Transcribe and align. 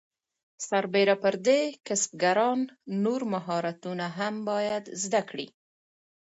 سربیره 0.67 1.15
پر 1.23 1.35
دې 1.47 1.61
کسبګران 1.87 2.59
نور 3.03 3.21
مهارتونه 3.33 4.05
هم 4.17 4.35
باید 4.49 4.83
زده 5.03 5.21
کړي. 5.29 5.47